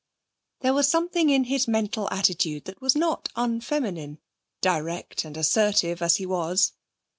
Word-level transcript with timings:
There 0.61 0.73
was 0.73 0.87
something 0.87 1.29
in 1.29 1.43
his 1.43 1.67
mental 1.67 2.09
attitude 2.09 2.65
that 2.65 2.81
was 2.81 2.95
not 2.95 3.29
unfeminine, 3.35 4.17
direct 4.59 5.23
and 5.25 5.37
assertive 5.37 6.01
as 6.01 6.15
he 6.15 6.25
was. 6.25 6.71